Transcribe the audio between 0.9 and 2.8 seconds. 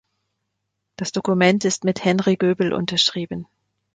Das Dokument ist mit "Henry Goebel"